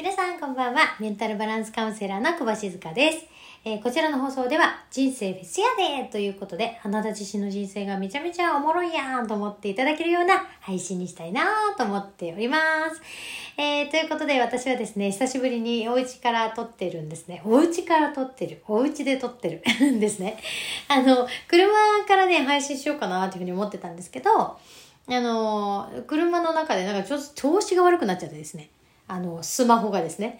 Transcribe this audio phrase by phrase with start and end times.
[0.00, 0.96] 皆さんこんばんは。
[0.98, 3.26] メンタルバランスカウンセラーの久保静香です。
[3.66, 11.42] えーこちらの放送では、人生フェスやでということで、あなた自身の人生がめちゃめちゃおもろいやんと思っていただけるような配信にしたいな
[11.76, 12.56] と思っておりま
[12.90, 13.02] す。
[13.58, 17.42] えーということで、私はですね、久しぶりにお家から撮ってるんですね。
[17.44, 18.62] お家から撮ってる。
[18.68, 20.38] お家で撮ってるん ですね。
[20.88, 21.70] あの、車
[22.08, 24.56] からね、配信しようかなというふうに思ってたんですけど、あ
[25.08, 28.70] の、車の中でなんかちょっと調子が悪くなっちゃってですね。
[29.12, 30.38] あの、スマホがですね。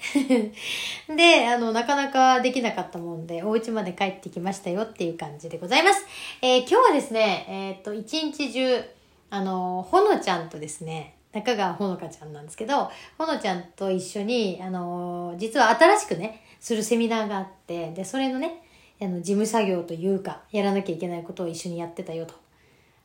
[1.16, 6.06] で、あの、なかなかできなかったもんで、お家まで帰ってきましたよっていう感じでございます。
[6.40, 8.80] えー今日はですね、えーっと、一日中、
[9.28, 18.62] あの、ほのちゃんとですね、中川ほのかちゃんなんですけど、ほのちゃんと一緒に、あの、実は新しくね、するセミナーがあって、で、それのね、
[19.02, 22.34] あの、事務作業というか、やらなきゃいけないことを一緒にやってたよと。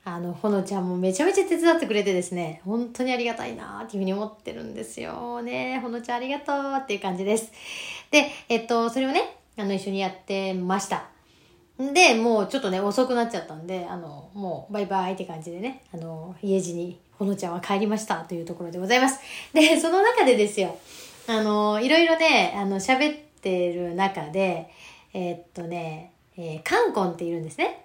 [0.08, 5.42] あの、ほのちゃんもめちゃめちゃ手伝ってくれてですね、本当にありがたいなっていうふうに思ってるんですよ。
[5.42, 7.52] ねほのちゃんありがとうっていう感じです。
[8.12, 11.06] で、えっと、それをね、あの、一緒にやってました。
[11.80, 19.20] で、もうちょっとね、遅くなっちゃったんで、あの、もうバイバイって感じでね、あの、家路にほのちゃんは帰りましたというところでございます。
[19.54, 20.78] で、その中でですよ、
[21.28, 24.70] あの、いろいろね、あの、喋ってる中で、
[25.14, 27.85] えっとね、えーカンコンっているんですね。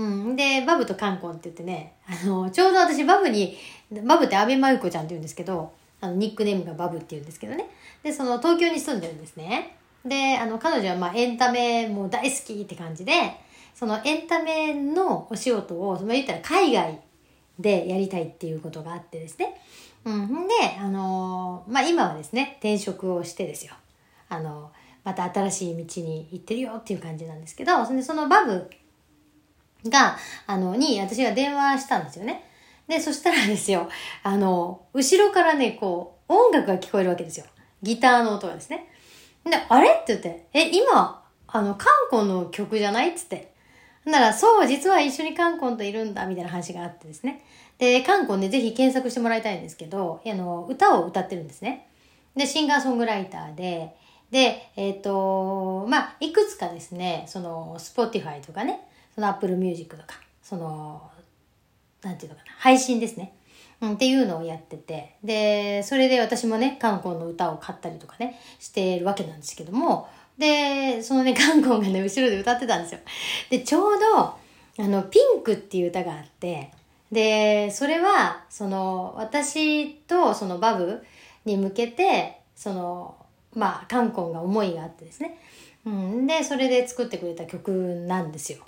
[0.00, 0.36] うん。
[0.36, 3.58] で、バブとカンコンって言ってね、あの、ちょうど私バブに、
[4.04, 7.68] バブって安倍真由子ちゃんって言うんですけど、あの、ニックネームがバブって言うんですけどね。
[8.02, 9.76] で、その東京に住んでるんですね。
[10.04, 13.12] で、あの、彼女はまあエンタメも大好きって感じで、
[13.74, 17.00] そのエンタメのお仕事を、まあ言ったら海外
[17.58, 19.60] でやりたいっていうことがあってですね。
[20.06, 20.48] うん。
[20.48, 23.74] で、あのまあ今はですね、転職をしてですよ。
[24.30, 24.70] あの、
[25.04, 28.70] また新しい道に行ってるよっていう感じなんですけど、それでそのバブ
[29.86, 32.44] が、あの、に私が電話したんですよね。
[32.88, 33.88] で、そしたらですよ、
[34.22, 37.46] あの、後ろからね、こう、音楽が聞こえるわけですよ。
[37.82, 38.88] ギターの音がですね。
[39.44, 39.90] で、あれ？
[39.90, 43.10] って言って、え、今、あの、カンコンの曲じゃない？
[43.10, 43.52] っつって。
[44.04, 47.42] なら、そう、実は一緒にカンコンといるんだ、みたいな話があってですね。
[47.78, 51.88] で、カンコンでぜひ検索してもらいたいんですけど、あの、歌を歌ってるんですね。
[52.36, 53.94] で、シンガーソングライターで、
[54.30, 58.80] で、えっ、と、まあ、いくつかですね、その、Spotify とかね、
[59.20, 61.02] その Apple Music とか、その、
[62.02, 63.34] なんていうのかな、配信ですね。
[63.82, 65.16] うん、っていうのをやってて。
[65.22, 70.08] で、それで私もね、カンコンの歌を買ったりとかね、してるわけなんですけども、
[70.38, 73.00] で、そのね、カンコンがね、後ろで歌ってたんですよ。
[73.50, 74.38] で、ちょうど、あ
[74.78, 76.70] の、ピンクっていう歌があって、
[77.12, 81.04] で、それは、その、私とそのバブ
[81.44, 83.16] に向けて、その、
[83.54, 85.38] まあ、カンコンが思いがあってですね。
[85.84, 87.70] うん、で、それで作ってくれた曲
[88.06, 88.60] なんですよ。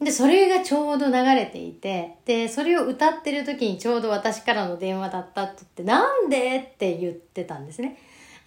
[0.00, 6.58] で、それがちょうど流れていて、で、それを歌ってる時にちょうど私からの電話だったって言って、なんで？
[6.74, 7.96] って言ってたんですね。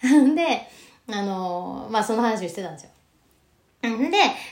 [0.00, 0.68] で、
[1.08, 2.90] あの、まあ、その話をしてたんですよ。
[3.82, 3.88] で、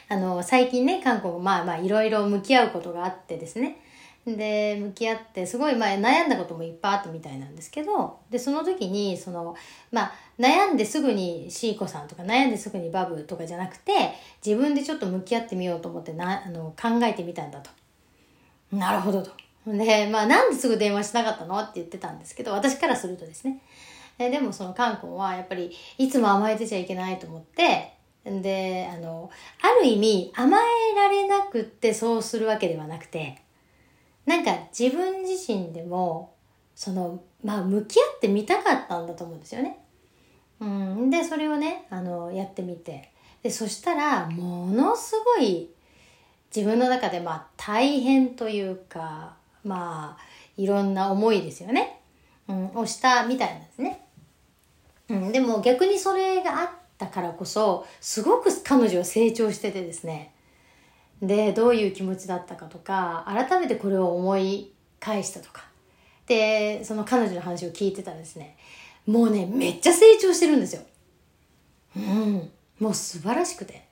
[0.09, 3.77] あの、最近ね、韓国、まあまあ、いろいろ向き合うことがあってですね。
[4.37, 9.57] で、向き合って、すごい、まあ、悩んだこともいっぱいあったみたいなんですけど、で、その時に、その、
[9.91, 13.93] まあ、悩んですぐにシーコさんとか、悩んですぐにバブとかじゃなくて、
[14.45, 17.71] 自分でちょっと向き合ってみようと思ってな、あの、考えてみたんだと。
[18.73, 19.31] なるほどと。
[19.67, 23.61] で、まあ、なんですぐ電話しなかったのって言ってたんですけど、私からするとですね。
[24.19, 27.93] えでもそのカンコンはやっぱりいつも甘えてちゃいけないと思って、
[28.25, 29.31] で、あの、
[29.63, 33.41] ある意味甘えられなくってそうするわけではなくて、
[34.29, 36.35] なんか自分自身でも、
[36.75, 39.79] その、まあ向き合ってみたかったんだと思うんですよね。
[40.61, 41.09] うん。
[41.09, 43.11] で、それをね、あの、やってみて。
[43.43, 45.71] で、そしたら、ものすごい
[46.55, 49.35] 自分の中でまあ大変というか、
[49.65, 50.23] まあ、
[50.59, 52.01] いろんな思いですよね。
[52.49, 54.03] うん、をしたみたいなんですね。
[55.09, 56.69] うん、でも逆にそれがあっ
[56.99, 60.33] たからこそ、すごく彼女は成長しててですね。
[61.23, 65.65] で、どういう気持ちだったかとか、改めてこれを思い返したとか。
[66.27, 68.57] で、その彼女の話を聞いてたらですね、
[69.07, 70.83] もうね、めっちゃ成長してるんですよ。
[71.97, 72.51] うん。
[72.79, 73.89] もう素晴らしくて。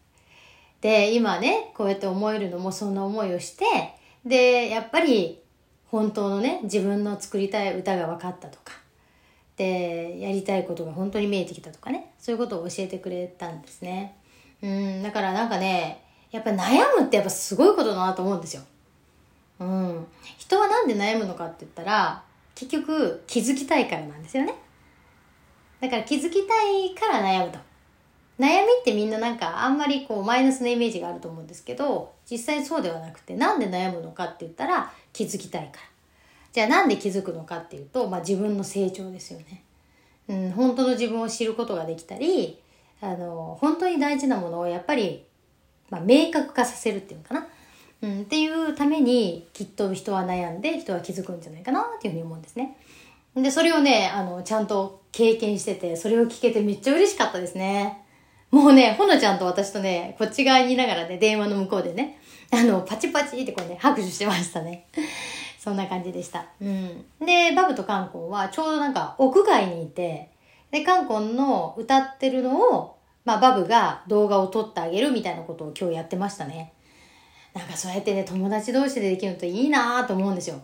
[0.80, 3.64] で、今ね、こうやって思えるのもそんな思いをして、
[4.24, 5.40] で、やっぱり
[5.90, 8.74] 本当のね、自分の作りたい歌が分かったとか、
[9.56, 14.16] で、やりたいことが本当に見えてきたとかね、そういうことを教えてくれたんですね。
[14.62, 18.62] うん、だからなんかね、やっぱ悩むってやっぱすごいことだなと思うんですよ。
[19.60, 20.06] うん。
[20.38, 22.22] 人はなんで悩むのかって言ったら、
[22.54, 24.54] 結局気づきたいからなんですよね。
[25.80, 27.58] だから気づきたいから悩むと。
[28.38, 35.80] 悩みってみんななんかあんまりこうマイナスなイメージがあると思うんですけど、実際そうではなくて、なんで悩むのかって言ったら気づきたいから。
[36.52, 39.62] じゃあなんで気づくのかっていうと、まあ自分の成長ですよね。
[40.28, 42.60] うん、本当の自分を知ることができたり、
[43.00, 45.24] あの、本当に大事なものをやっぱり、
[45.90, 47.46] まあ、明確化させるっていうのかな。
[48.02, 52.76] うん、っていうために、きっと人は悩んで、人は気づくんじゃないかなっていうふうに思うんですね。
[53.34, 58.02] で、それをね、あの、ちゃんと経験してて、それを聞けてめっちゃ嬉しかったですね。
[58.50, 62.18] もうね、ほのちゃんと私とね、こっち側にいながらね、電話の向こうでね、
[62.50, 64.86] あの、パチパチってこうね、拍手してましたね。
[65.58, 66.46] そんな感じでした。
[66.60, 67.04] うん。
[67.20, 70.30] で、バブとカンコンはちょうどなんか屋外にいて、
[70.70, 72.95] で、カンコンの歌ってるのを、
[73.26, 76.72] まあ、バブが動画を撮ってあげるみたいなことを今日やってましたね。
[77.52, 80.62] なんかそうやってね、友達同士でできるといいなぁと思うんですよ。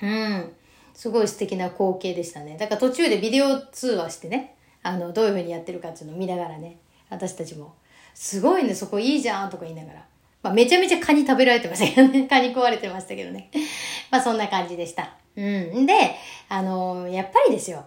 [0.00, 0.52] うん。
[0.94, 2.56] すごい素敵な光景でしたね。
[2.56, 6.78] だから途中でビデオ通話してね、あの、どういう風にやってるかっていうのを見ながらね、
[7.10, 7.74] 私たちも、
[8.14, 10.06] すごいね、そこいいじゃんとか言いながら。
[10.42, 12.24] まあ、めちゃめちゃカニ食べられてましたけどね。
[12.30, 13.50] カニ食われてましたけどね。
[14.10, 15.14] まあ、そんな感じでした。
[15.36, 15.84] うん。
[15.84, 16.16] で、
[16.48, 17.84] あの、やっぱりですよ。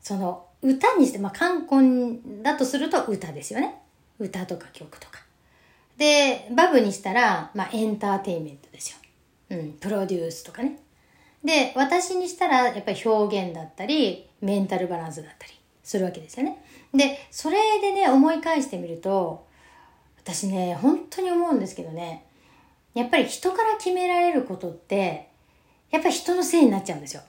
[0.00, 3.80] その、歌にして、まあ、観光だとすると歌ですよね。
[4.18, 5.20] 歌とか曲とか。
[5.96, 8.96] で、バブにしたら、まあ、エンターテインメントですよ。
[9.50, 10.78] うん、プロデュースとかね。
[11.44, 16.64] で、私にしたら、やっぱり表現だったり、メンタルバランスだったりするわけですよね。
[16.94, 19.46] で、それでね、思い返してみると、
[20.18, 22.24] 私ね、本当に思うんですけどね、
[22.94, 25.28] やっぱり人から決められることって、
[25.90, 27.22] やっぱり人のせいになっちゃうんですよ。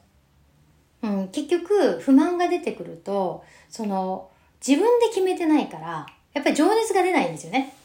[1.04, 4.30] うん、結局、不満が出てくると、その、
[4.66, 7.76] 自分で決めてないから、やっぱり情熱が出ないんですよね。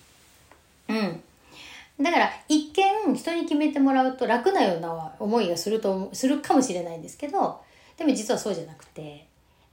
[0.88, 1.22] うん。
[2.00, 7.60] だから、一見、人に決めてもらうと楽なような思いがすると、するかもしれないんですけど、
[7.96, 9.26] でも実はそうじゃなくて、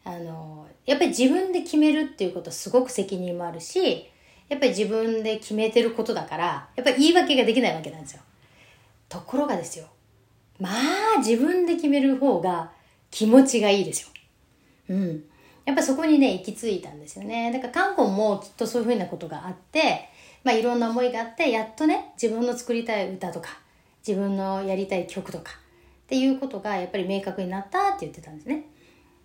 [0.04, 4.10] あの、やっぱり自分で決めるっていうことはすごく責任もあるし、
[4.50, 8.22] やっぱり自分で決めてることだから、やっぱり言い訳ができないわけなんですよ。
[9.08, 9.86] ところがですよ。
[10.60, 12.72] まあ、自分で決める方が
[13.16, 14.10] 気持ちがいいですよ。
[14.90, 15.24] うん。
[15.64, 17.50] やっぱそこにね、行き着いたんですよね。
[17.50, 20.10] だから韓国もきっとそういうふうなことがあって、
[20.44, 23.52] まあいろんな思いがあって、やっとね、自分の作りたい歌とか、
[24.06, 28.66] 自分のやりたい曲とか、っていうことがやっぱり明確になったって言ってたんですね。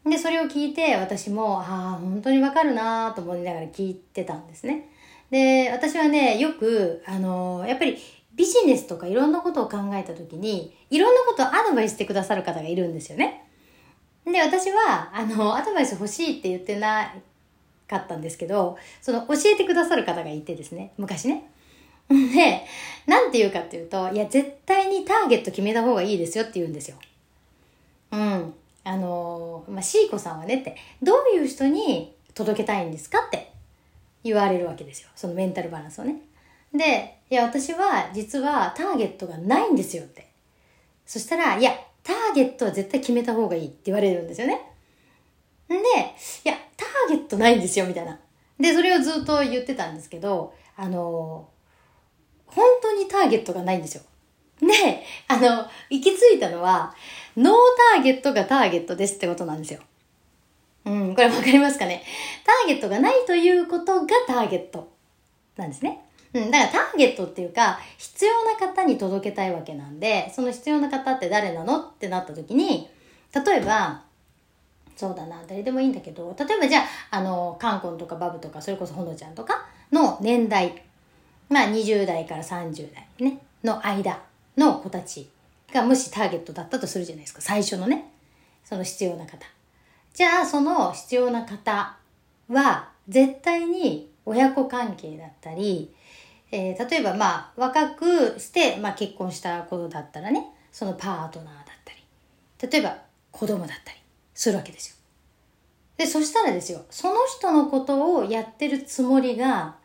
[0.07, 4.89] で、それを聞いて私も、ああ、本当にわかるなと思いながら聞いてたんですね。
[5.33, 7.99] で、私はね、よく、あの、やっぱり
[8.37, 13.50] ビジネスとかいろんなことを考えた時に、いろんなことをアドバイスしてくださる方がいるんですよね。
[14.25, 17.15] で、私は、あの、アドバイス欲しいって言ってな
[17.89, 21.51] かったんですけど、その教えてくださる方がいてですね、昔ね。
[22.09, 22.67] で、
[23.07, 26.97] なんて言うかっていうと、いや、絶対にターゲット決めた方がいいですよって言うんですよ。
[28.13, 28.55] うん。
[28.85, 33.53] あの、まあ、シーコさんはねって、どういう人に届けたいんですかって
[34.25, 35.09] 言われるわけですよ。
[35.15, 36.17] そのメンタルバランスをね。
[36.75, 40.29] で、いや、私は実はターゲットがないんですよって。
[41.07, 44.55] そしたら、いや、ターゲットは絶対決めた方がいいって言われるんですよね。
[45.67, 48.19] んで、いや、ターゲットないんですよ、みたいな。
[48.59, 51.49] で、それをずっと言ってたんですけど、あの、
[52.47, 54.03] 本当にターゲットがないんですよ。
[54.61, 54.67] で、
[55.29, 56.95] あの、行き着いたのは、
[57.37, 57.55] ノー
[57.95, 59.81] ターゲットがターゲットですってことなんですよ。
[60.85, 62.03] うん、これわかりますかね？
[62.45, 64.91] ターゲットがないということがターゲット
[65.57, 66.05] なんですね。
[66.33, 72.89] うん、だからターゲットっていうか、必要な方に届けたいわけなんで、その必要な方って誰なのってなった時に、
[73.35, 74.03] 例えば、
[74.97, 80.83] そうだな、誰でもいいんだけど、例えばじゃあ、あの、カンコンとかバブとか、それこそほのちゃんとかの年代、
[81.49, 84.21] まあ20代から30代ね、の間
[84.57, 85.29] の子たち
[85.73, 87.41] がもしターゲットだったとするじゃないですか。
[87.41, 88.11] 最初のね、
[88.65, 89.39] その必要な方。
[90.15, 91.97] じゃあ、その必要な方
[92.49, 95.93] は、絶対に親子関係だったり、
[96.53, 102.99] えー、例えばまあ若くして、まあ、結婚したことだったらねそのパートナーだったり例えば
[103.31, 103.99] 子供だったり
[104.35, 104.97] するわけですよ。
[105.97, 109.77] でそしたらですよその人のことをやってるつもりが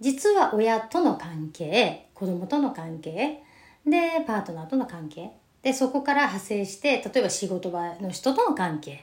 [0.00, 3.42] 実は親との関係子供との関係
[3.86, 5.30] でパートナーとの関係
[5.62, 8.96] でそこから派生して例えば仕事場の人との関係っ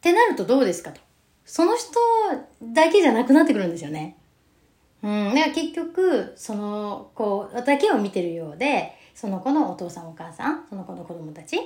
[0.00, 1.00] てなるとどうですかと
[1.44, 1.88] その人
[2.62, 4.16] だけじゃなくなってくるんですよね。
[5.02, 11.58] うん、だから結局、その子だけを見てるようで、その子のお父さんお母さん、その子の子供たち、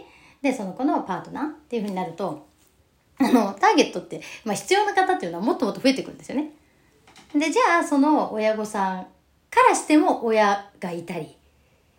[0.43, 2.47] で、その子のパートナーっていうふうになると、
[3.19, 6.51] あの、ターゲットって、まあ必要な方っていうのはもっともっと増えてくるんですよね。
[7.35, 9.07] で、じゃあその親御さん
[9.51, 11.37] からしても親がいたり、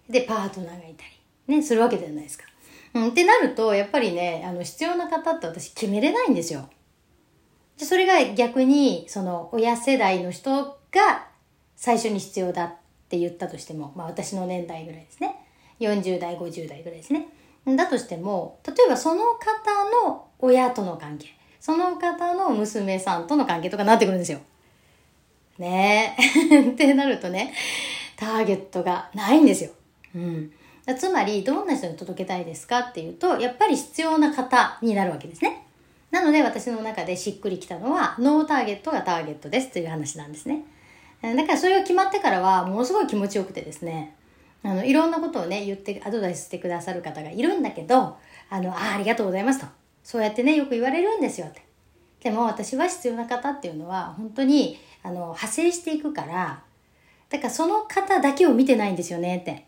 [0.09, 1.03] で、パートナーがいた
[1.47, 2.45] り、ね、するわけじゃないですか。
[2.93, 6.69] うん、ってなると、やっぱりね、あの、必要な方って私決めれないんですよ。
[7.77, 11.27] で、それが逆に、その、親世代の人が
[11.75, 12.73] 最初に必要だっ
[13.09, 15.35] て言ったとしても、まあ私の年代ぐらいですね。
[15.79, 17.27] 40代、50代ぐらいですね。
[17.75, 21.27] だとしても、例えばその方の親との関係、
[21.59, 24.39] その方の娘さんとの関係とかなってくるんですよ。
[25.57, 26.15] ね
[26.51, 26.69] え。
[26.71, 27.53] ってなるとね、
[28.17, 29.71] ターゲットがないんですよ。
[30.15, 30.51] うん。
[30.97, 35.65] つまり、どんな人に届けたいですかっていうと、やっぱり必要な方になるわけですね。
[36.11, 40.63] なので、私の中でしっくりきたのは、ノーターゲットがターゲットですという話なんですね。
[41.21, 44.15] だからそれが決まってからは、ものすごい気持ちよくてですね、
[44.63, 48.17] あの、いろんなことをね、言って、アドバイスしてくださる方がいるんだけど、
[48.49, 49.67] あの、ああ、りがとうございますと。
[50.03, 51.65] そうやってね、よく言われるんですよって。
[52.21, 56.63] でも私は必要な方っていうのは、本当に、あの、派生していくから、
[57.29, 59.51] だからその方だけを見てないんですよねって。
[59.51, 59.65] だか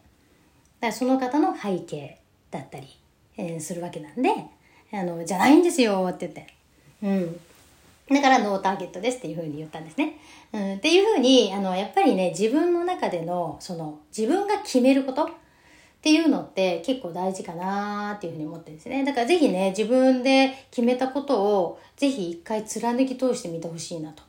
[0.82, 2.88] らその方の背景だったり、
[3.36, 4.30] えー、するわけなんで、
[4.92, 6.54] あの、じゃないんですよって言って。
[7.04, 7.40] うん。
[8.10, 10.18] だからノーターゲットですっていうふうに言ったんですね。
[10.54, 15.30] うん、っていうふうに、あの、やっぱりね、自分の中での、その、自分が決めることっ
[16.02, 19.04] ていうのって結構大事かなっていうふうに思ってるんですね。
[19.04, 24.24] だからぜひね、自分で決めたことを、ぜひ一回貫き通してみてほしいなと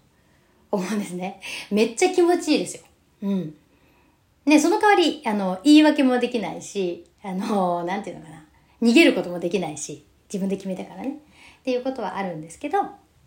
[0.72, 1.40] 思うんですね。
[1.70, 2.82] めっちゃ気持ちいいですよ。
[3.22, 3.54] うん。
[4.44, 8.44] ね、その代わり、あの、言い訳もできないし、あの、なんていうのかな。
[8.80, 11.18] 逃げることもできないし、自分で決めたからね。
[11.60, 12.78] っていうことはあるんですけど、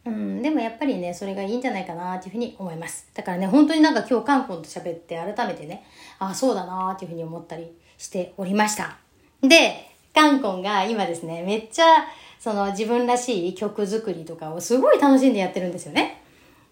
[0.03, 3.07] うん、でもやっぱりね、それがいいんじゃないかなっていうふうに思います。
[3.13, 5.85] だからね、本当になんか今日カンコンと喋って改めてね、
[6.17, 8.97] ああ、そうだなっていうふうに思ったりしておりました。
[9.41, 12.05] で、カンコンが今ですね、めっちゃ、
[12.39, 16.21] その自分らしい曲作りとかをすごい楽しんでやってるんですよね。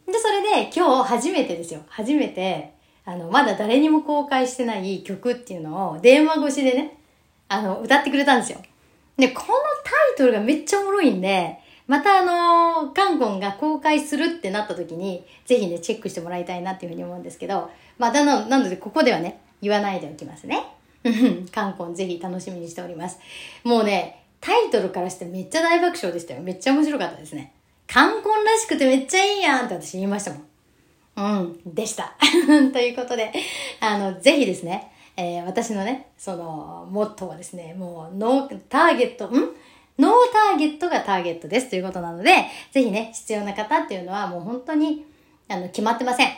[0.08, 1.82] で、それで今日初めてですよ。
[1.88, 2.74] 初めて、
[3.06, 6.98] あの、まだ誰にも公開してない曲っていうのを電話越しでね、
[7.48, 8.60] あの、歌ってくれたんですよ。
[9.18, 9.48] で、この
[9.84, 11.60] タイトルがめっちゃおもろいんで、
[11.90, 12.22] またあ
[12.84, 20.68] のー、カンコンが公開するってなった時に、ぜひね、チェックしてもらいたいなっていうふうに思うんですけど、またなので、ここではね、言わないでおきますね。
[21.52, 23.18] カンコンぜひ楽しみにしております。
[23.64, 26.42] もうね、タイトルからしてめっちゃ大爆笑でしたよ。
[26.42, 27.54] めっちゃ面白かったですね。
[27.88, 31.40] カンコンらしくてめっちゃいいやんって私言いましたもん。
[31.42, 32.14] うん、でした。
[32.72, 33.34] ということで、
[33.80, 39.56] あの、ぜひですね、えー、私のね、その、モットーはですね、もう、ノー、ターゲット、ん
[40.00, 40.12] ノー
[40.52, 42.32] ターゲットがターゲットですということなので、
[42.72, 45.06] ぜひね、必要な方っていうのはもう本当に、
[45.50, 46.30] あの、決まってません。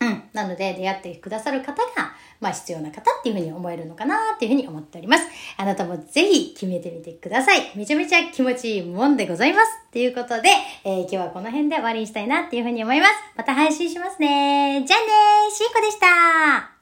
[0.00, 0.22] うん。
[0.32, 5.24] なので、出会ってくださる方が、まあ必要な方っていうふうに思えるのかなっていうふうに思っております。
[5.56, 7.72] あなたもぜひ決めてみてください。
[7.76, 9.90] めちゃめちゃ気持ちいいもんでございます。
[9.92, 10.48] ということで、
[10.84, 13.12] えー、今日はこの辺で終わりにしたいなっていうふうに思います。
[13.36, 14.84] また配信しますね。
[14.86, 16.79] じゃあねー、しーこでした